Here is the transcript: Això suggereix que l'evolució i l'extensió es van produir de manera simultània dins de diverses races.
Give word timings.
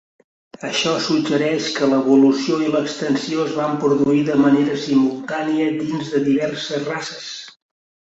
Això 0.69 0.93
suggereix 1.07 1.67
que 1.75 1.89
l'evolució 1.91 2.57
i 2.69 2.73
l'extensió 2.77 3.45
es 3.51 3.55
van 3.61 3.79
produir 3.85 4.25
de 4.33 4.41
manera 4.47 4.81
simultània 4.89 5.71
dins 5.87 6.15
de 6.17 6.27
diverses 6.33 6.93
races. 6.93 7.33